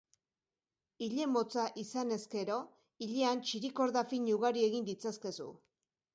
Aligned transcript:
Ile 1.07 1.27
motza 1.33 1.65
izan 1.81 2.13
ezkero, 2.15 2.57
ilean 3.09 3.45
txirikorda 3.51 4.05
fin 4.15 4.27
ugari 4.39 4.67
egin 4.71 4.91
ditzazkezu. 4.91 5.49